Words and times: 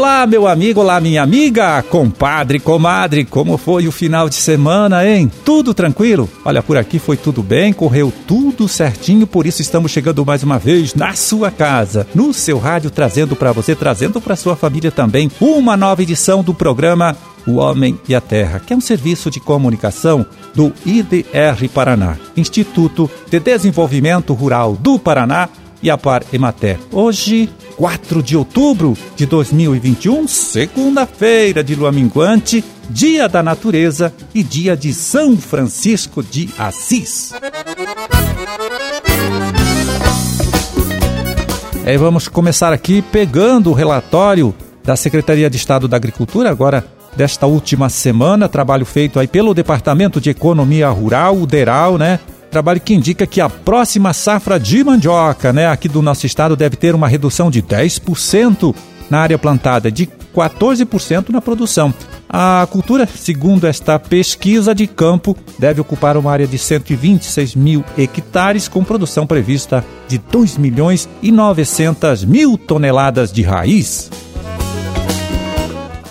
Olá, 0.00 0.26
meu 0.26 0.48
amigo, 0.48 0.80
olá, 0.80 0.98
minha 0.98 1.22
amiga, 1.22 1.82
compadre, 1.82 2.58
comadre, 2.58 3.22
como 3.22 3.58
foi 3.58 3.86
o 3.86 3.92
final 3.92 4.30
de 4.30 4.34
semana, 4.34 5.06
hein? 5.06 5.30
Tudo 5.44 5.74
tranquilo? 5.74 6.26
Olha, 6.42 6.62
por 6.62 6.78
aqui 6.78 6.98
foi 6.98 7.18
tudo 7.18 7.42
bem, 7.42 7.70
correu 7.70 8.10
tudo 8.26 8.66
certinho, 8.66 9.26
por 9.26 9.44
isso 9.46 9.60
estamos 9.60 9.92
chegando 9.92 10.24
mais 10.24 10.42
uma 10.42 10.58
vez 10.58 10.94
na 10.94 11.12
sua 11.12 11.50
casa, 11.50 12.06
no 12.14 12.32
seu 12.32 12.58
rádio, 12.58 12.90
trazendo 12.90 13.36
para 13.36 13.52
você, 13.52 13.74
trazendo 13.74 14.22
para 14.22 14.36
sua 14.36 14.56
família 14.56 14.90
também, 14.90 15.30
uma 15.38 15.76
nova 15.76 16.02
edição 16.02 16.42
do 16.42 16.54
programa 16.54 17.14
O 17.46 17.56
Homem 17.56 18.00
e 18.08 18.14
a 18.14 18.22
Terra, 18.22 18.58
que 18.58 18.72
é 18.72 18.76
um 18.76 18.80
serviço 18.80 19.30
de 19.30 19.38
comunicação 19.38 20.24
do 20.54 20.72
IDR 20.86 21.68
Paraná, 21.74 22.16
Instituto 22.34 23.10
de 23.30 23.38
Desenvolvimento 23.38 24.32
Rural 24.32 24.78
do 24.80 24.98
Paraná 24.98 25.50
e 25.82 25.90
a 25.90 25.96
Par 25.96 26.22
Emater. 26.32 26.78
Hoje, 26.92 27.48
4 27.76 28.22
de 28.22 28.36
outubro 28.36 28.96
de 29.16 29.26
2021, 29.26 30.28
segunda-feira 30.28 31.64
de 31.64 31.74
lua 31.74 31.90
minguante, 31.90 32.64
dia 32.88 33.28
da 33.28 33.42
natureza 33.42 34.12
e 34.34 34.42
dia 34.42 34.76
de 34.76 34.92
São 34.92 35.36
Francisco 35.36 36.22
de 36.22 36.50
Assis. 36.58 37.32
É, 41.84 41.96
vamos 41.96 42.28
começar 42.28 42.72
aqui 42.72 43.02
pegando 43.02 43.70
o 43.70 43.74
relatório 43.74 44.54
da 44.84 44.96
Secretaria 44.96 45.48
de 45.48 45.56
Estado 45.56 45.88
da 45.88 45.96
Agricultura, 45.96 46.50
agora 46.50 46.84
desta 47.16 47.46
última 47.46 47.88
semana, 47.88 48.48
trabalho 48.48 48.84
feito 48.84 49.18
aí 49.18 49.26
pelo 49.26 49.54
Departamento 49.54 50.20
de 50.20 50.30
Economia 50.30 50.88
Rural, 50.88 51.36
o 51.36 51.46
DERAL, 51.46 51.98
né? 51.98 52.20
Trabalho 52.50 52.80
que 52.80 52.94
indica 52.94 53.26
que 53.26 53.40
a 53.40 53.48
próxima 53.48 54.12
safra 54.12 54.58
de 54.58 54.82
mandioca, 54.82 55.52
né, 55.52 55.68
aqui 55.68 55.88
do 55.88 56.02
nosso 56.02 56.26
estado, 56.26 56.56
deve 56.56 56.76
ter 56.76 56.94
uma 56.94 57.06
redução 57.06 57.50
de 57.50 57.62
10% 57.62 58.74
na 59.08 59.20
área 59.20 59.38
plantada, 59.38 59.90
de 59.90 60.08
14% 60.34 61.30
na 61.30 61.40
produção. 61.40 61.92
A 62.28 62.66
cultura, 62.70 63.06
segundo 63.06 63.66
esta 63.66 63.98
pesquisa 63.98 64.74
de 64.74 64.86
campo, 64.86 65.36
deve 65.58 65.80
ocupar 65.80 66.16
uma 66.16 66.30
área 66.30 66.46
de 66.46 66.58
126 66.58 67.56
mil 67.56 67.84
hectares, 67.98 68.68
com 68.68 68.84
produção 68.84 69.26
prevista 69.26 69.84
de 70.06 70.18
2 70.18 70.56
milhões 70.56 71.08
e 71.20 71.32
900 71.32 72.24
mil 72.24 72.56
toneladas 72.56 73.32
de 73.32 73.42
raiz. 73.42 74.10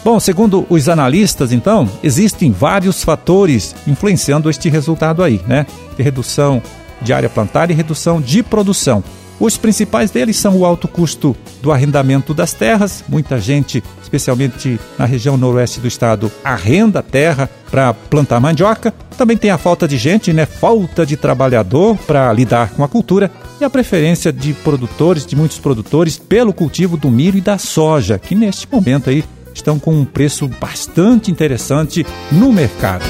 Bom, 0.03 0.19
segundo 0.19 0.66
os 0.69 0.88
analistas, 0.88 1.52
então, 1.52 1.89
existem 2.02 2.52
vários 2.52 3.03
fatores 3.03 3.75
influenciando 3.86 4.50
este 4.50 4.69
resultado 4.69 5.22
aí, 5.22 5.41
né? 5.45 5.66
De 5.97 6.02
redução 6.02 6.61
de 7.02 7.14
área 7.14 7.30
plantada 7.30 7.72
e 7.72 7.75
redução 7.75 8.22
de 8.22 8.41
produção. 8.41 9.03
Os 9.39 9.56
principais 9.56 10.11
deles 10.11 10.36
são 10.36 10.58
o 10.58 10.66
alto 10.66 10.88
custo 10.88 11.36
do 11.61 11.72
arrendamento 11.72 12.33
das 12.33 12.52
terras. 12.52 13.03
Muita 13.08 13.39
gente, 13.39 13.81
especialmente 14.02 14.78
na 14.97 15.06
região 15.06 15.38
noroeste 15.38 15.80
do 15.80 15.88
estado, 15.88 16.30
arrenda 16.44 17.02
terra 17.02 17.50
para 17.72 17.94
plantar 17.94 18.41
mandioca. 18.41 18.94
Também 19.17 19.38
tem 19.38 19.50
a 19.50 19.58
falta 19.58 19.88
de 19.88 19.97
gente, 19.97 20.34
né? 20.34 20.45
Falta 20.45 21.06
de 21.06 21.16
trabalhador 21.16 21.97
para 22.00 22.31
lidar 22.34 22.72
com 22.72 22.84
a 22.84 22.88
cultura 22.88 23.31
e 23.61 23.63
a 23.63 23.69
preferência 23.69 24.31
de 24.31 24.53
produtores, 24.53 25.25
de 25.25 25.38
muitos 25.38 25.58
produtores, 25.58 26.17
pelo 26.17 26.53
cultivo 26.53 26.97
do 26.97 27.09
milho 27.09 27.38
e 27.38 27.41
da 27.41 27.58
soja, 27.58 28.19
que 28.19 28.36
neste 28.36 28.67
momento 28.69 29.09
aí 29.09 29.23
estão 29.53 29.80
com 29.80 29.94
um 29.94 30.05
preço 30.05 30.47
bastante 30.47 31.31
interessante 31.31 32.05
no 32.31 32.52
mercado. 32.52 33.03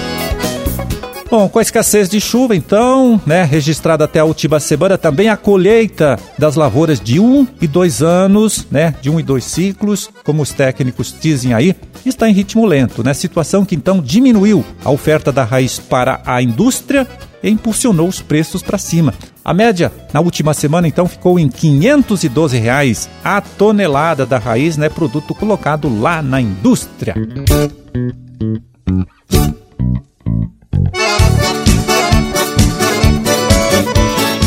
Bom, 1.29 1.47
com 1.47 1.59
a 1.59 1.61
escassez 1.61 2.09
de 2.09 2.19
chuva, 2.19 2.55
então, 2.55 3.21
né, 3.23 3.43
registrada 3.43 4.05
até 4.05 4.19
a 4.19 4.25
última 4.25 4.59
semana, 4.59 4.97
também 4.97 5.29
a 5.29 5.37
colheita 5.37 6.17
das 6.39 6.55
lavouras 6.55 6.99
de 6.99 7.19
um 7.19 7.47
e 7.61 7.67
dois 7.67 8.01
anos, 8.01 8.65
né, 8.71 8.95
de 8.99 9.11
um 9.11 9.19
e 9.19 9.23
dois 9.23 9.43
ciclos, 9.43 10.09
como 10.23 10.41
os 10.41 10.51
técnicos 10.51 11.13
dizem 11.21 11.53
aí, 11.53 11.75
está 12.03 12.27
em 12.27 12.33
ritmo 12.33 12.65
lento, 12.65 13.03
né, 13.03 13.13
situação 13.13 13.63
que 13.63 13.75
então 13.75 14.01
diminuiu 14.01 14.65
a 14.83 14.89
oferta 14.89 15.31
da 15.31 15.43
raiz 15.43 15.77
para 15.77 16.19
a 16.25 16.41
indústria 16.41 17.07
e 17.43 17.49
impulsionou 17.51 18.07
os 18.07 18.21
preços 18.21 18.63
para 18.63 18.79
cima. 18.79 19.13
A 19.49 19.53
média 19.55 19.91
na 20.13 20.19
última 20.19 20.53
semana 20.53 20.87
então 20.87 21.07
ficou 21.07 21.39
em 21.39 21.49
512 21.49 22.55
reais 22.59 23.09
a 23.23 23.41
tonelada 23.41 24.23
da 24.23 24.37
raiz, 24.37 24.77
né, 24.77 24.89
produto 24.89 25.33
colocado 25.33 25.89
lá 25.99 26.21
na 26.21 26.39
indústria. 26.39 27.15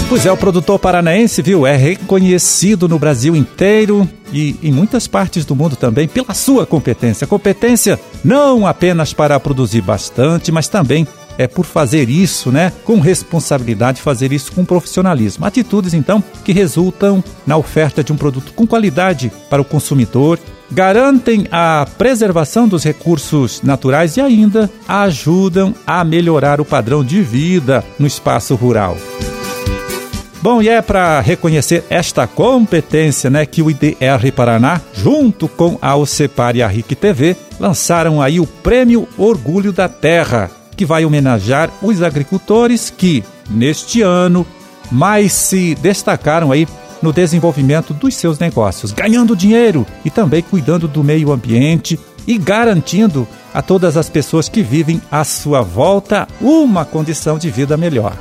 Pois 0.09 0.25
é, 0.25 0.31
o 0.31 0.37
produtor 0.37 0.79
paranaense, 0.79 1.43
viu, 1.43 1.67
é 1.67 1.75
reconhecido 1.75 2.89
no 2.89 2.97
Brasil 2.97 3.35
inteiro 3.35 4.09
e 4.33 4.55
em 4.63 4.71
muitas 4.71 5.09
partes 5.09 5.45
do 5.45 5.57
mundo 5.57 5.75
também 5.75 6.07
pela 6.07 6.33
sua 6.33 6.65
competência. 6.65 7.27
Competência 7.27 7.99
não 8.23 8.69
apenas 8.69 9.13
para 9.13 9.41
produzir 9.41 9.81
bastante, 9.81 10.53
mas 10.53 10.69
também 10.69 11.09
é 11.43 11.49
por 11.49 11.65
fazer 11.65 12.09
isso, 12.09 12.51
né, 12.51 12.73
com 12.85 13.01
responsabilidade, 13.01 14.01
fazer 14.01 14.33
isso 14.33 14.53
com 14.53 14.65
profissionalismo. 14.65 15.45
Atitudes, 15.45 15.95
então, 15.95 16.23
que 16.45 16.53
resultam 16.53 17.23
na 17.47 17.57
oferta 17.57 18.03
de 18.03 18.13
um 18.13 18.17
produto 18.17 18.53
com 18.55 18.67
qualidade 18.67 19.31
para 19.51 19.63
o 19.63 19.65
consumidor, 19.65 20.39
garantem 20.71 21.47
a 21.51 21.87
preservação 21.99 22.67
dos 22.67 22.83
recursos 22.83 23.61
naturais 23.63 24.17
e 24.17 24.21
ainda 24.21 24.71
ajudam 24.89 25.75
a 25.87 26.03
melhorar 26.05 26.61
o 26.61 26.65
padrão 26.65 27.05
de 27.05 27.21
vida 27.23 27.85
no 27.99 28.07
espaço 28.07 28.55
rural. 28.55 28.97
Bom, 30.43 30.61
e 30.61 30.69
é 30.69 30.83
para 30.83 31.21
reconhecer 31.21 31.85
esta 31.89 32.27
competência 32.27 33.31
né, 33.31 33.47
que 33.47 33.63
o 33.63 33.71
IDR 33.71 34.33
Paraná, 34.35 34.81
junto 34.93 35.47
com 35.47 35.79
a 35.81 35.95
OCEPAR 35.95 36.57
e 36.57 36.63
a 36.63 36.67
RIC 36.67 36.97
TV, 36.97 37.37
lançaram 37.61 38.21
aí 38.21 38.41
o 38.41 38.47
Prêmio 38.47 39.07
Orgulho 39.17 39.73
da 39.73 39.89
Terra, 39.89 40.51
que 40.83 40.87
vai 40.87 41.05
homenagear 41.05 41.71
os 41.81 42.03
agricultores 42.03 42.91
que, 42.91 43.23
neste 43.49 44.03
ano, 44.03 44.45
mais 44.91 45.33
se 45.33 45.77
destacaram 45.77 46.51
aí 46.51 46.67
no 47.01 47.13
desenvolvimento 47.13 47.95
dos 47.95 48.17
seus 48.17 48.37
negócios, 48.37 48.91
ganhando 48.91 49.37
dinheiro 49.37 49.87
e 50.05 50.11
também 50.11 50.43
cuidando 50.43 50.89
do 50.89 51.05
meio 51.05 51.31
ambiente 51.31 52.01
e 52.27 52.37
garantindo 52.37 53.29
a 53.55 53.63
todas 53.63 53.97
as 53.97 54.11
pessoas 54.11 54.49
que 54.49 54.61
vivem 54.61 55.01
à 55.09 55.23
sua 55.23 55.63
volta 55.63 56.27
uma 56.41 56.85
condição 56.85 57.39
de 57.39 57.49
vida 57.49 57.77
melhor. 57.77 58.17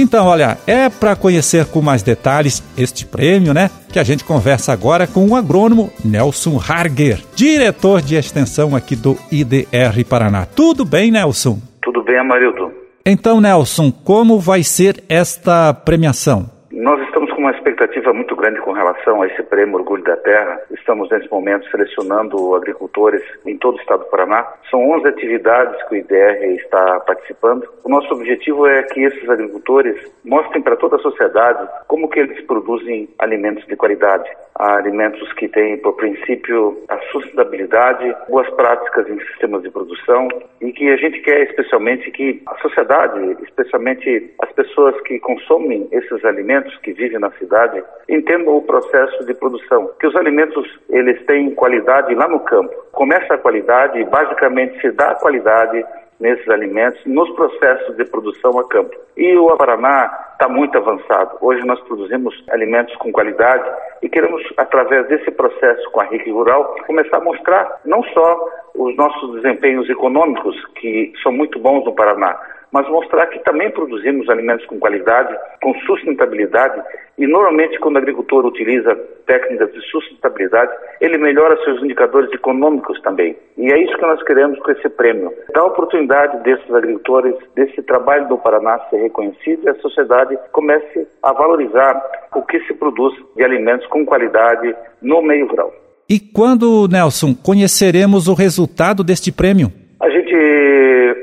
Então, 0.00 0.26
olha, 0.26 0.56
é 0.64 0.88
para 0.88 1.16
conhecer 1.16 1.66
com 1.66 1.82
mais 1.82 2.04
detalhes 2.04 2.62
este 2.78 3.04
prêmio, 3.04 3.52
né? 3.52 3.68
Que 3.92 3.98
a 3.98 4.04
gente 4.04 4.22
conversa 4.22 4.72
agora 4.72 5.08
com 5.08 5.26
o 5.26 5.34
agrônomo 5.34 5.90
Nelson 6.04 6.56
Harger, 6.56 7.20
diretor 7.34 8.00
de 8.00 8.14
extensão 8.14 8.76
aqui 8.76 8.94
do 8.94 9.18
IDR 9.28 10.04
Paraná. 10.08 10.46
Tudo 10.46 10.84
bem, 10.84 11.10
Nelson? 11.10 11.58
Tudo 11.82 12.04
bem, 12.04 12.16
Amarildo. 12.16 12.70
Então, 13.04 13.40
Nelson, 13.40 13.90
como 13.90 14.38
vai 14.38 14.62
ser 14.62 15.02
esta 15.08 15.74
premiação? 15.74 16.48
Nós 16.70 17.00
estamos 17.02 17.27
com 17.38 17.42
uma 17.42 17.52
expectativa 17.52 18.12
muito 18.12 18.34
grande 18.34 18.60
com 18.62 18.72
relação 18.72 19.22
a 19.22 19.26
esse 19.28 19.40
prêmio 19.44 19.76
Orgulho 19.76 20.02
da 20.02 20.16
Terra. 20.16 20.60
Estamos, 20.72 21.08
nesse 21.08 21.30
momento, 21.30 21.70
selecionando 21.70 22.56
agricultores 22.56 23.22
em 23.46 23.56
todo 23.56 23.76
o 23.76 23.80
estado 23.80 24.00
do 24.00 24.10
Paraná. 24.10 24.44
São 24.68 24.90
11 24.90 25.06
atividades 25.06 25.80
que 25.84 25.94
o 25.94 25.98
IDR 25.98 26.56
está 26.56 26.98
participando. 26.98 27.64
O 27.84 27.88
nosso 27.88 28.12
objetivo 28.12 28.66
é 28.66 28.82
que 28.82 29.04
esses 29.04 29.28
agricultores 29.30 29.96
mostrem 30.24 30.60
para 30.62 30.74
toda 30.74 30.96
a 30.96 30.98
sociedade 30.98 31.68
como 31.86 32.08
que 32.08 32.18
eles 32.18 32.44
produzem 32.44 33.08
alimentos 33.20 33.64
de 33.68 33.76
qualidade. 33.76 34.28
Alimentos 34.56 35.32
que 35.34 35.46
têm, 35.46 35.78
por 35.78 35.92
princípio, 35.92 36.82
a 36.88 36.98
sustentabilidade, 37.12 38.12
boas 38.28 38.50
práticas 38.50 39.08
em 39.08 39.20
sistemas 39.20 39.62
de 39.62 39.70
produção 39.70 40.26
e 40.60 40.72
que 40.72 40.90
a 40.90 40.96
gente 40.96 41.20
quer 41.20 41.42
especialmente 41.42 42.10
que 42.10 42.42
a 42.44 42.56
sociedade, 42.56 43.36
especialmente 43.44 44.34
as 44.42 44.50
pessoas 44.50 45.00
que 45.02 45.20
consomem 45.20 45.86
esses 45.92 46.24
alimentos, 46.24 46.76
que 46.78 46.92
vivem 46.92 47.20
na 47.20 47.27
cidade, 47.32 47.82
entendam 48.08 48.56
o 48.56 48.62
processo 48.62 49.24
de 49.24 49.34
produção. 49.34 49.90
Que 49.98 50.06
os 50.06 50.16
alimentos, 50.16 50.66
eles 50.88 51.24
têm 51.26 51.54
qualidade 51.54 52.14
lá 52.14 52.28
no 52.28 52.40
campo. 52.40 52.74
Começa 52.92 53.34
a 53.34 53.38
qualidade, 53.38 54.02
basicamente 54.04 54.80
se 54.80 54.90
dá 54.92 55.10
a 55.10 55.14
qualidade 55.14 55.84
nesses 56.20 56.48
alimentos, 56.48 57.00
nos 57.06 57.30
processos 57.30 57.96
de 57.96 58.04
produção 58.04 58.58
a 58.58 58.68
campo. 58.68 58.96
E 59.16 59.36
o 59.36 59.56
Paraná 59.56 60.10
está 60.32 60.48
muito 60.48 60.76
avançado. 60.76 61.36
Hoje 61.40 61.64
nós 61.64 61.80
produzimos 61.80 62.34
alimentos 62.50 62.94
com 62.96 63.12
qualidade 63.12 63.68
e 64.02 64.08
queremos, 64.08 64.42
através 64.56 65.06
desse 65.08 65.30
processo 65.30 65.90
com 65.90 66.00
a 66.00 66.04
RIC 66.04 66.30
Rural, 66.30 66.76
começar 66.86 67.18
a 67.18 67.24
mostrar 67.24 67.80
não 67.84 68.02
só 68.04 68.48
os 68.74 68.96
nossos 68.96 69.40
desempenhos 69.40 69.88
econômicos, 69.88 70.56
que 70.76 71.12
são 71.22 71.32
muito 71.32 71.58
bons 71.58 71.84
no 71.84 71.94
Paraná, 71.94 72.38
mas 72.72 72.88
mostrar 72.88 73.26
que 73.26 73.38
também 73.40 73.70
produzimos 73.70 74.28
alimentos 74.28 74.66
com 74.66 74.78
qualidade, 74.78 75.34
com 75.62 75.74
sustentabilidade, 75.80 76.80
e 77.16 77.26
normalmente 77.26 77.78
quando 77.78 77.96
o 77.96 77.98
agricultor 77.98 78.46
utiliza 78.46 78.94
técnicas 79.26 79.72
de 79.72 79.80
sustentabilidade, 79.90 80.70
ele 81.00 81.18
melhora 81.18 81.62
seus 81.64 81.82
indicadores 81.82 82.32
econômicos 82.32 83.00
também. 83.02 83.36
E 83.56 83.72
é 83.72 83.82
isso 83.82 83.96
que 83.96 84.06
nós 84.06 84.22
queremos 84.22 84.58
com 84.60 84.70
esse 84.70 84.88
prêmio. 84.88 85.32
Dar 85.52 85.60
a 85.60 85.66
oportunidade 85.66 86.42
desses 86.42 86.70
agricultores, 86.72 87.34
desse 87.54 87.82
trabalho 87.82 88.28
do 88.28 88.38
Paraná 88.38 88.78
ser 88.90 88.98
reconhecido 88.98 89.64
e 89.64 89.68
a 89.68 89.74
sociedade 89.76 90.38
comece 90.52 91.06
a 91.22 91.32
valorizar 91.32 92.00
o 92.34 92.42
que 92.42 92.60
se 92.60 92.74
produz 92.74 93.14
de 93.34 93.42
alimentos 93.42 93.86
com 93.88 94.04
qualidade 94.04 94.74
no 95.02 95.22
meio 95.22 95.46
rural. 95.46 95.72
E 96.08 96.18
quando, 96.18 96.88
Nelson, 96.88 97.34
conheceremos 97.34 98.28
o 98.28 98.34
resultado 98.34 99.04
deste 99.04 99.30
prêmio? 99.30 99.70
A 100.00 100.08
gente 100.08 100.34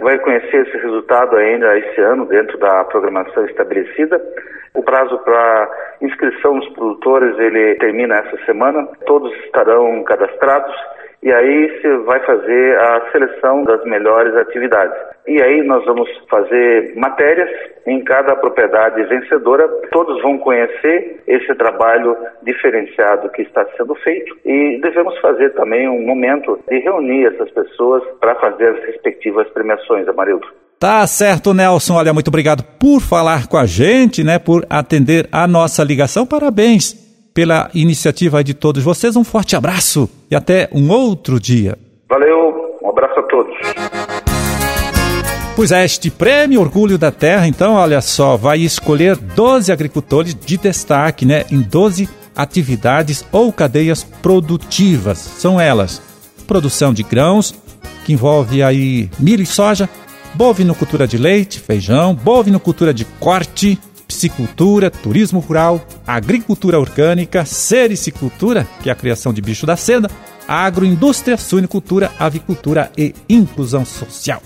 vai 0.06 0.20
conhecer 0.20 0.68
esse 0.68 0.78
resultado 0.78 1.36
ainda 1.36 1.80
esse 1.80 2.00
ano, 2.00 2.28
dentro 2.28 2.60
da 2.60 2.84
programação 2.84 3.44
estabelecida. 3.48 4.22
O 4.76 4.84
prazo 4.84 5.18
para 5.24 5.72
inscrição 6.00 6.60
dos 6.60 6.70
produtores 6.74 7.36
ele 7.40 7.74
termina 7.80 8.18
essa 8.18 8.38
semana. 8.46 8.88
Todos 9.08 9.34
estarão 9.46 10.04
cadastrados 10.04 10.76
e 11.26 11.34
aí 11.34 11.82
você 11.82 11.98
vai 12.06 12.24
fazer 12.24 12.78
a 12.78 13.12
seleção 13.12 13.64
das 13.64 13.84
melhores 13.84 14.36
atividades. 14.36 14.96
E 15.28 15.42
aí 15.42 15.64
nós 15.64 15.84
vamos 15.84 16.08
fazer 16.30 16.94
matérias 16.96 17.50
em 17.88 18.04
cada 18.04 18.36
propriedade 18.36 19.02
vencedora. 19.06 19.68
Todos 19.92 20.22
vão 20.22 20.38
conhecer 20.38 21.24
esse 21.26 21.56
trabalho 21.56 22.16
diferenciado 22.44 23.28
que 23.30 23.42
está 23.42 23.66
sendo 23.76 23.96
feito 23.96 24.38
e 24.46 24.80
devemos 24.84 25.18
fazer 25.20 25.50
também 25.56 25.90
um 25.90 26.06
momento 26.06 26.60
de 26.70 26.78
reunir 26.78 27.26
essas 27.26 27.50
pessoas 27.50 28.04
para 28.20 28.36
fazer 28.36 28.70
as 28.70 28.86
respectivas 28.86 29.50
premiações, 29.50 30.08
Amarildo. 30.08 30.46
Tá 30.80 31.08
certo, 31.08 31.56
Nelson. 31.56 31.96
Olha, 31.96 32.14
muito 32.14 32.28
obrigado 32.28 32.64
por 32.80 33.02
falar 33.02 33.48
com 33.48 33.58
a 33.58 33.66
gente, 33.66 34.24
né? 34.24 34.38
Por 34.38 34.64
atender 34.70 35.28
a 35.32 35.48
nossa 35.48 35.84
ligação. 35.84 36.24
Parabéns 36.24 37.05
pela 37.36 37.70
iniciativa 37.74 38.42
de 38.42 38.54
todos 38.54 38.82
vocês. 38.82 39.18
Um 39.18 39.24
forte 39.26 39.58
abraço 39.58 40.10
e 40.32 40.36
até 40.36 40.70
um 40.72 40.90
outro 40.90 41.38
dia. 41.38 41.78
Valeu, 42.10 42.80
um 42.82 42.90
abraço 42.90 43.20
a 43.20 43.24
todos. 43.24 43.54
Pois 45.54 45.72
é, 45.72 45.84
este 45.84 46.10
prêmio 46.10 46.62
Orgulho 46.62 46.98
da 46.98 47.12
Terra, 47.12 47.48
então, 47.48 47.76
olha 47.76 48.02
só, 48.02 48.38
vai 48.38 48.60
escolher 48.60 49.18
12 49.18 49.72
agricultores 49.72 50.34
de 50.34 50.58
destaque, 50.58 51.26
né, 51.26 51.46
em 51.52 51.62
12 51.62 52.10
atividades 52.36 53.26
ou 53.32 53.52
cadeias 53.52 54.04
produtivas. 54.04 55.18
São 55.18 55.60
elas: 55.60 56.02
produção 56.48 56.94
de 56.94 57.04
grãos, 57.04 57.54
que 58.06 58.14
envolve 58.14 58.64
aí 58.64 59.10
milho 59.20 59.44
e 59.44 59.46
soja, 59.46 59.90
bovinocultura 60.34 61.08
de 61.08 61.18
leite, 61.18 61.60
feijão, 61.60 62.14
bovinocultura 62.14 62.94
de 62.94 63.06
corte, 63.20 63.80
piscicultura, 64.16 64.90
turismo 64.90 65.42
rural, 65.42 65.86
agricultura 66.08 66.80
orgânica, 66.80 67.44
sericicultura, 67.44 68.66
que 68.82 68.90
é 68.90 68.94
a 68.94 68.96
criação 68.96 69.34
de 69.34 69.42
bicho 69.42 69.66
da 69.66 69.76
seda, 69.76 70.10
agroindústria, 70.48 71.38
suinicultura, 71.38 72.10
avicultura 72.18 72.90
e 72.98 73.14
inclusão 73.28 73.84
social. 73.84 74.42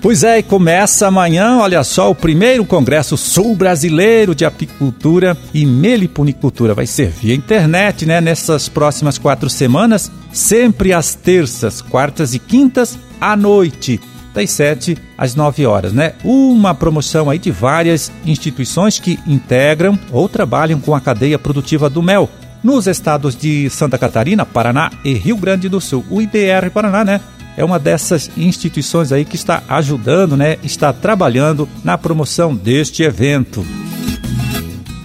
Pois 0.00 0.22
é, 0.24 0.38
e 0.38 0.42
começa 0.42 1.08
amanhã, 1.08 1.58
olha 1.58 1.84
só, 1.84 2.10
o 2.10 2.14
primeiro 2.14 2.64
Congresso 2.64 3.16
Sul 3.16 3.54
Brasileiro 3.54 4.34
de 4.34 4.44
Apicultura 4.46 5.36
e 5.52 5.66
Meliponicultura. 5.66 6.74
Vai 6.74 6.86
ser 6.86 7.10
via 7.10 7.34
internet, 7.34 8.06
né? 8.06 8.18
Nessas 8.20 8.66
próximas 8.66 9.18
quatro 9.18 9.50
semanas, 9.50 10.10
sempre 10.32 10.94
às 10.94 11.14
terças, 11.14 11.82
quartas 11.82 12.34
e 12.34 12.38
quintas, 12.38 12.98
à 13.20 13.36
noite 13.36 14.00
das 14.32 14.50
7 14.50 14.96
às 15.16 15.34
9 15.34 15.66
horas, 15.66 15.92
né? 15.92 16.14
Uma 16.24 16.74
promoção 16.74 17.28
aí 17.28 17.38
de 17.38 17.50
várias 17.50 18.10
instituições 18.24 18.98
que 18.98 19.18
integram 19.26 19.98
ou 20.10 20.28
trabalham 20.28 20.80
com 20.80 20.94
a 20.94 21.00
cadeia 21.00 21.38
produtiva 21.38 21.90
do 21.90 22.02
mel 22.02 22.28
nos 22.62 22.86
estados 22.86 23.34
de 23.34 23.68
Santa 23.70 23.98
Catarina, 23.98 24.44
Paraná 24.44 24.90
e 25.04 25.14
Rio 25.14 25.36
Grande 25.36 25.68
do 25.68 25.80
Sul. 25.80 26.04
O 26.10 26.20
IDR 26.20 26.70
Paraná, 26.72 27.04
né? 27.04 27.20
É 27.56 27.64
uma 27.64 27.78
dessas 27.78 28.30
instituições 28.36 29.12
aí 29.12 29.24
que 29.24 29.36
está 29.36 29.62
ajudando, 29.68 30.36
né? 30.36 30.56
Está 30.62 30.92
trabalhando 30.92 31.68
na 31.82 31.98
promoção 31.98 32.54
deste 32.54 33.02
evento. 33.02 33.64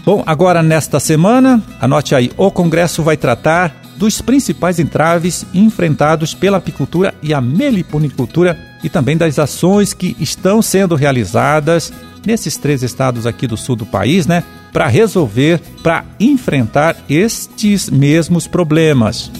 Bom, 0.05 0.23
agora 0.25 0.61
nesta 0.61 0.99
semana, 0.99 1.61
anote 1.81 2.13
aí, 2.13 2.31
o 2.37 2.51
Congresso 2.51 3.01
vai 3.01 3.17
tratar 3.17 3.84
dos 3.97 4.21
principais 4.21 4.79
entraves 4.79 5.45
enfrentados 5.53 6.33
pela 6.33 6.57
apicultura 6.57 7.13
e 7.21 7.33
a 7.33 7.41
meliponicultura 7.41 8.57
e 8.83 8.89
também 8.89 9.17
das 9.17 9.39
ações 9.39 9.93
que 9.93 10.15
estão 10.19 10.61
sendo 10.61 10.95
realizadas 10.95 11.91
nesses 12.25 12.57
três 12.57 12.83
estados 12.83 13.25
aqui 13.25 13.47
do 13.47 13.55
sul 13.55 13.75
do 13.75 13.85
país, 13.85 14.25
né, 14.25 14.43
para 14.73 14.87
resolver, 14.87 15.59
para 15.81 16.03
enfrentar 16.19 16.97
estes 17.09 17.89
mesmos 17.89 18.47
problemas. 18.47 19.31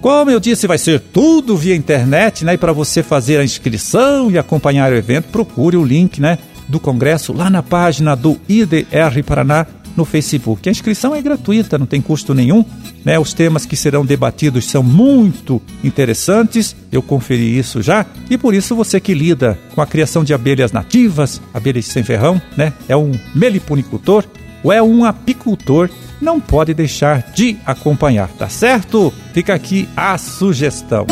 Como 0.00 0.30
eu 0.30 0.40
disse, 0.40 0.66
vai 0.66 0.78
ser 0.78 0.98
tudo 0.98 1.56
via 1.56 1.76
internet, 1.76 2.42
né? 2.42 2.54
E 2.54 2.58
para 2.58 2.72
você 2.72 3.02
fazer 3.02 3.38
a 3.38 3.44
inscrição 3.44 4.30
e 4.30 4.38
acompanhar 4.38 4.90
o 4.90 4.96
evento, 4.96 5.28
procure 5.28 5.76
o 5.76 5.84
link, 5.84 6.22
né, 6.22 6.38
do 6.66 6.80
congresso 6.80 7.34
lá 7.34 7.50
na 7.50 7.62
página 7.62 8.16
do 8.16 8.40
IDR 8.48 9.22
Paraná 9.26 9.66
no 9.96 10.04
Facebook. 10.04 10.68
A 10.68 10.72
inscrição 10.72 11.14
é 11.14 11.22
gratuita, 11.22 11.78
não 11.78 11.86
tem 11.86 12.00
custo 12.00 12.34
nenhum. 12.34 12.64
Né? 13.04 13.18
Os 13.18 13.32
temas 13.32 13.66
que 13.66 13.76
serão 13.76 14.04
debatidos 14.04 14.66
são 14.66 14.82
muito 14.82 15.60
interessantes, 15.82 16.76
eu 16.90 17.02
conferi 17.02 17.58
isso 17.58 17.82
já, 17.82 18.04
e 18.28 18.36
por 18.36 18.54
isso 18.54 18.76
você 18.76 19.00
que 19.00 19.14
lida 19.14 19.58
com 19.74 19.80
a 19.80 19.86
criação 19.86 20.24
de 20.24 20.34
abelhas 20.34 20.72
nativas, 20.72 21.40
abelhas 21.52 21.86
sem 21.86 22.02
ferrão, 22.02 22.40
né? 22.56 22.72
é 22.88 22.96
um 22.96 23.12
meliponicultor 23.34 24.24
ou 24.62 24.72
é 24.72 24.82
um 24.82 25.04
apicultor, 25.04 25.88
não 26.20 26.38
pode 26.38 26.74
deixar 26.74 27.32
de 27.32 27.56
acompanhar, 27.64 28.28
tá 28.28 28.48
certo? 28.48 29.12
Fica 29.32 29.54
aqui 29.54 29.88
a 29.96 30.18
sugestão. 30.18 31.06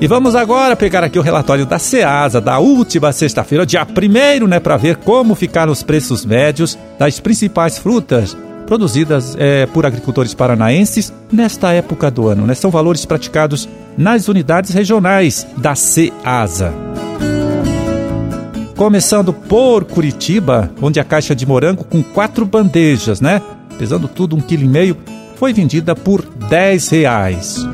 E 0.00 0.06
vamos 0.06 0.36
agora 0.36 0.76
pegar 0.76 1.02
aqui 1.02 1.18
o 1.18 1.22
relatório 1.22 1.66
da 1.66 1.76
SEASA 1.76 2.40
da 2.40 2.60
última 2.60 3.10
sexta-feira, 3.10 3.66
dia 3.66 3.84
1 3.84 4.46
né, 4.46 4.60
para 4.60 4.76
ver 4.76 4.96
como 4.98 5.34
ficaram 5.34 5.72
os 5.72 5.82
preços 5.82 6.24
médios 6.24 6.78
das 6.96 7.18
principais 7.18 7.78
frutas 7.78 8.36
produzidas 8.64 9.34
é, 9.40 9.66
por 9.66 9.84
agricultores 9.84 10.34
paranaenses 10.34 11.12
nesta 11.32 11.72
época 11.72 12.12
do 12.12 12.28
ano. 12.28 12.46
Né? 12.46 12.54
São 12.54 12.70
valores 12.70 13.04
praticados 13.04 13.68
nas 13.96 14.28
unidades 14.28 14.72
regionais 14.72 15.44
da 15.56 15.74
SEASA. 15.74 16.72
Começando 18.76 19.32
por 19.32 19.84
Curitiba, 19.84 20.70
onde 20.80 21.00
a 21.00 21.04
caixa 21.04 21.34
de 21.34 21.44
morango 21.44 21.82
com 21.82 22.04
quatro 22.04 22.46
bandejas, 22.46 23.20
né? 23.20 23.42
Pesando 23.76 24.06
tudo 24.06 24.36
um 24.36 24.40
quilo 24.40 24.62
e 24.62 24.68
meio, 24.68 24.96
foi 25.34 25.52
vendida 25.52 25.96
por 25.96 26.22
10 26.48 26.88
reais. 26.90 27.66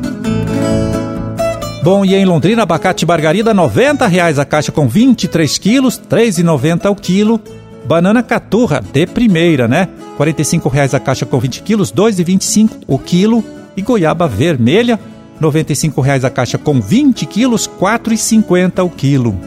Bom, 1.85 2.03
e 2.03 2.15
em 2.15 2.25
Londrina, 2.25 2.63
abacate 2.63 3.05
margarida, 3.05 3.53
90 3.53 4.07
reais 4.07 4.39
a 4.39 4.45
caixa 4.47 4.73
com 4.73 4.89
23 4.89 5.59
quilos, 5.59 5.99
R$ 5.99 6.31
3,90 6.31 6.91
o 6.91 6.97
quilo. 6.97 7.39
Banana 7.85 8.23
caturra, 8.23 8.81
de 8.81 9.07
primeira, 9.07 9.69
né? 9.69 9.91
45 10.17 10.71
reais 10.71 10.95
a 10.95 10.99
caixa 10.99 11.27
com 11.27 11.39
20 11.39 11.63
quilos, 11.63 11.91
R$ 11.91 11.97
2,25 11.97 12.71
o 12.87 12.99
quilo. 12.99 13.45
E 13.77 13.83
goiaba 13.83 14.27
vermelha, 14.27 14.99
95 15.39 16.01
reais 16.01 16.25
a 16.25 16.31
caixa 16.31 16.57
com 16.57 16.81
20 16.81 17.27
quilos, 17.27 17.67
R$ 17.67 17.73
4,50 17.79 18.83
o 18.83 18.89
quilo. 18.89 19.39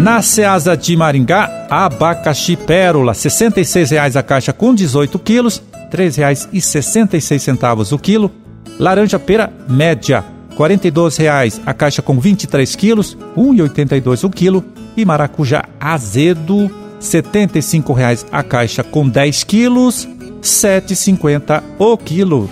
Na 0.00 0.22
Ceasa 0.22 0.76
de 0.76 0.96
Maringá, 0.96 1.68
abacaxi 1.70 2.56
pérola, 2.56 3.14
66 3.14 3.92
reais 3.92 4.16
a 4.16 4.24
caixa 4.24 4.52
com 4.52 4.74
18 4.74 5.20
quilos, 5.20 5.62
R$ 5.92 6.08
3,66 6.10 7.92
o 7.92 7.98
quilo. 8.00 8.45
Laranja 8.78 9.18
pera 9.18 9.50
média, 9.68 10.22
R$ 10.50 10.56
42,00 10.56 11.62
a 11.64 11.72
caixa 11.72 12.02
com 12.02 12.20
23 12.20 12.76
quilos, 12.76 13.16
R$ 13.34 13.42
1,82 13.42 14.24
o 14.24 14.30
quilo. 14.30 14.64
E 14.96 15.04
maracujá 15.04 15.64
azedo, 15.78 16.66
R$ 16.66 16.70
75,00 17.00 18.26
a 18.30 18.42
caixa 18.42 18.82
com 18.82 19.08
10 19.08 19.44
quilos, 19.44 20.04
R$ 20.04 20.40
7,50 20.42 21.62
o 21.78 21.96
quilo. 21.96 22.50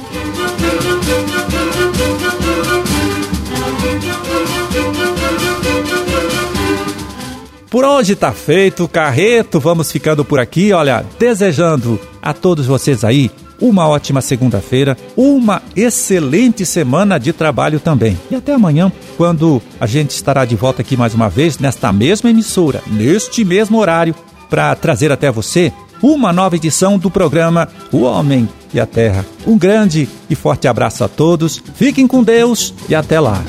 Por 7.71 7.85
hoje 7.85 8.15
tá 8.15 8.33
feito, 8.33 8.87
Carreto. 8.87 9.59
Vamos 9.59 9.91
ficando 9.91 10.25
por 10.25 10.39
aqui, 10.39 10.73
olha, 10.73 11.05
desejando 11.19 12.01
a 12.23 12.33
todos 12.33 12.67
vocês 12.67 13.05
aí 13.05 13.31
uma 13.61 13.89
ótima 13.89 14.21
segunda-feira, 14.21 14.97
uma 15.17 15.63
excelente 15.77 16.65
semana 16.67 17.19
de 17.19 17.33
trabalho 17.33 17.81
também. 17.81 18.19
E 18.31 18.35
até 18.35 18.53
amanhã, 18.53 18.91
quando 19.17 19.63
a 19.81 19.87
gente 19.87 20.11
estará 20.11 20.45
de 20.45 20.57
volta 20.57 20.83
aqui 20.83 20.97
mais 20.97 21.15
uma 21.15 21.29
vez, 21.29 21.59
nesta 21.59 21.93
mesma 21.93 22.31
emissora, 22.31 22.83
neste 22.87 23.45
mesmo 23.45 23.79
horário, 23.79 24.15
para 24.49 24.75
trazer 24.75 25.11
até 25.11 25.31
você 25.31 25.73
uma 26.03 26.33
nova 26.33 26.57
edição 26.57 26.99
do 26.99 27.11
programa 27.11 27.69
O 27.91 28.03
Homem 28.03 28.49
e 28.73 28.81
a 28.81 28.87
Terra. 28.87 29.25
Um 29.47 29.57
grande 29.57 30.09
e 30.29 30.35
forte 30.35 30.69
abraço 30.69 31.03
a 31.05 31.09
todos, 31.09 31.63
fiquem 31.75 32.07
com 32.07 32.23
Deus 32.23 32.75
e 32.89 32.95
até 32.95 33.19
lá. 33.19 33.43